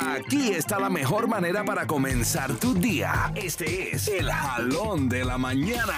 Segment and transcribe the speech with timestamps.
[0.00, 3.32] Aquí está la mejor manera para comenzar tu día.
[3.34, 5.94] Este es el jalón de la mañana.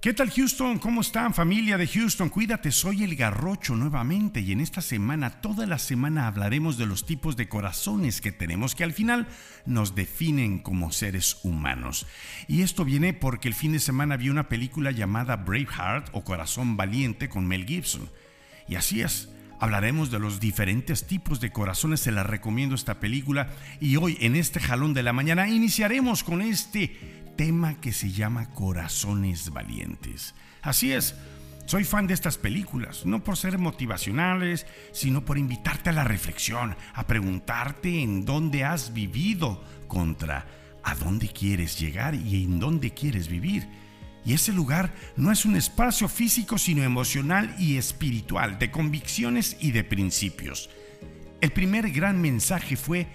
[0.00, 0.78] ¿Qué tal Houston?
[0.78, 2.30] ¿Cómo están familia de Houston?
[2.30, 7.04] Cuídate, soy el garrocho nuevamente y en esta semana, toda la semana hablaremos de los
[7.04, 9.28] tipos de corazones que tenemos que al final
[9.66, 12.06] nos definen como seres humanos.
[12.48, 16.76] Y esto viene porque el fin de semana vi una película llamada Braveheart o Corazón
[16.78, 18.10] Valiente con Mel Gibson.
[18.66, 19.28] Y así es,
[19.62, 23.48] Hablaremos de los diferentes tipos de corazones, se la recomiendo esta película
[23.80, 28.50] y hoy en este jalón de la mañana iniciaremos con este tema que se llama
[28.50, 30.34] Corazones Valientes.
[30.62, 31.14] Así es,
[31.66, 36.74] soy fan de estas películas, no por ser motivacionales, sino por invitarte a la reflexión,
[36.92, 40.44] a preguntarte en dónde has vivido contra
[40.82, 43.68] a dónde quieres llegar y en dónde quieres vivir.
[44.24, 49.72] Y ese lugar no es un espacio físico, sino emocional y espiritual, de convicciones y
[49.72, 50.70] de principios.
[51.40, 53.08] El primer gran mensaje fue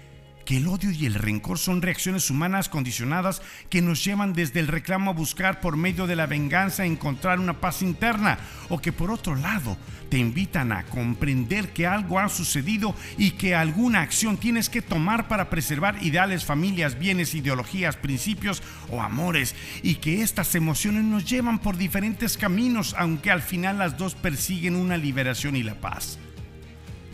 [0.48, 4.66] que el odio y el rencor son reacciones humanas condicionadas que nos llevan desde el
[4.66, 8.38] reclamo a buscar por medio de la venganza encontrar una paz interna
[8.70, 9.76] o que por otro lado
[10.08, 15.28] te invitan a comprender que algo ha sucedido y que alguna acción tienes que tomar
[15.28, 21.58] para preservar ideales, familias, bienes, ideologías, principios o amores y que estas emociones nos llevan
[21.58, 26.18] por diferentes caminos aunque al final las dos persiguen una liberación y la paz.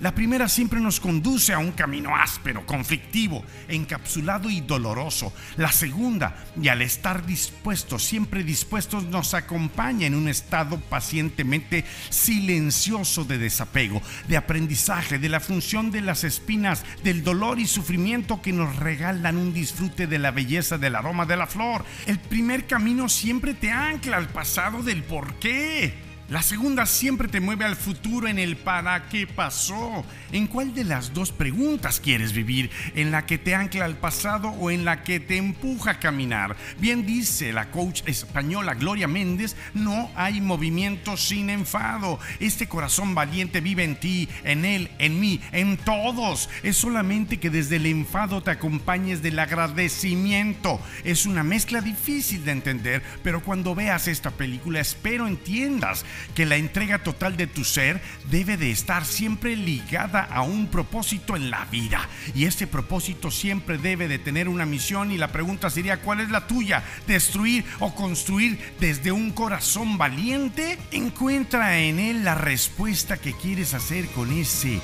[0.05, 5.33] La primera siempre nos conduce a un camino áspero, conflictivo, encapsulado y doloroso.
[5.56, 13.25] La segunda, y al estar dispuestos, siempre dispuestos, nos acompaña en un estado pacientemente silencioso
[13.25, 18.52] de desapego, de aprendizaje, de la función de las espinas, del dolor y sufrimiento que
[18.52, 21.82] nos regalan un disfrute de la belleza del aroma de la flor.
[22.05, 27.41] El primer camino siempre te ancla al pasado del por qué la segunda siempre te
[27.41, 30.06] mueve al futuro en el para qué pasó.
[30.33, 32.70] ¿En cuál de las dos preguntas quieres vivir?
[32.94, 36.56] ¿En la que te ancla al pasado o en la que te empuja a caminar?
[36.78, 42.19] Bien dice la coach española Gloria Méndez, no hay movimiento sin enfado.
[42.41, 46.48] Este corazón valiente vive en ti, en él, en mí, en todos.
[46.62, 50.81] Es solamente que desde el enfado te acompañes del agradecimiento.
[51.04, 56.56] Es una mezcla difícil de entender, pero cuando veas esta película espero entiendas que la
[56.56, 61.64] entrega total de tu ser debe de estar siempre ligada a un propósito en la
[61.66, 62.08] vida.
[62.34, 66.30] Y ese propósito siempre debe de tener una misión y la pregunta sería, ¿cuál es
[66.30, 66.82] la tuya?
[67.06, 70.78] ¿Destruir o construir desde un corazón valiente?
[70.91, 74.80] Encuentra en él la respuesta que quieres hacer con ese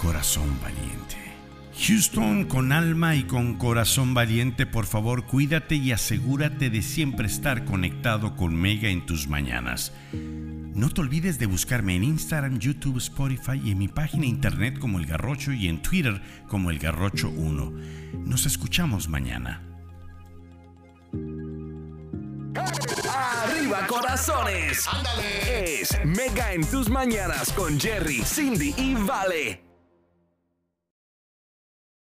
[0.00, 1.27] corazón valiente.
[1.80, 7.64] Houston, con alma y con corazón valiente, por favor cuídate y asegúrate de siempre estar
[7.64, 9.92] conectado con Mega en tus mañanas.
[10.12, 14.98] No te olvides de buscarme en Instagram, YouTube, Spotify y en mi página internet como
[14.98, 17.72] El Garrocho y en Twitter como El Garrocho 1.
[18.24, 19.62] Nos escuchamos mañana.
[23.44, 24.86] Arriba corazones.
[25.48, 29.67] Es Mega en tus mañanas con Jerry, Cindy y Vale.